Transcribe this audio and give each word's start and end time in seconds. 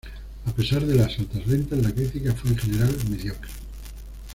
A 0.47 0.51
pesar 0.53 0.83
de 0.83 0.95
las 0.95 1.19
altas 1.19 1.45
ventas, 1.45 1.77
la 1.77 1.93
crítica 1.93 2.33
fue 2.33 2.49
en 2.49 2.57
general 2.57 2.97
mediocre. 3.07 3.51